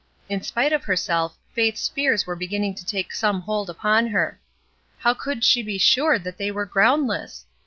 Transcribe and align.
In 0.29 0.41
spite 0.41 0.73
of 0.73 0.83
herself 0.85 1.37
Faith's 1.53 1.87
fears 1.87 2.25
were 2.25 2.35
beginning 2.35 2.73
to 2.73 2.83
take 2.83 3.13
some 3.13 3.41
hold 3.41 3.69
upon 3.69 4.07
her. 4.07 4.41
How 4.97 5.13
could 5.13 5.43
she 5.43 5.61
be 5.61 5.77
sure 5.77 6.17
that 6.17 6.39
they 6.39 6.49
were 6.49 6.65
ground 6.65 7.05
less? 7.05 7.45